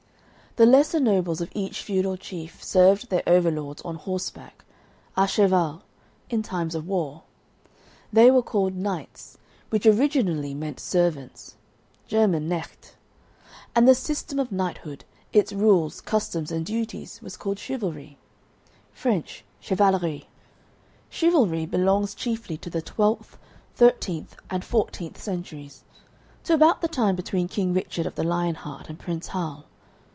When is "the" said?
0.57-0.65, 13.87-13.95, 22.69-22.81, 26.81-26.89, 28.15-28.23